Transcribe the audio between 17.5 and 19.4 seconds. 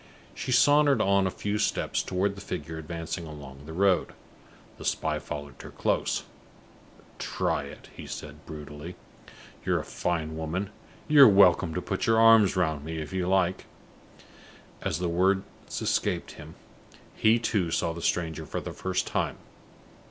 saw the stranger for the first time.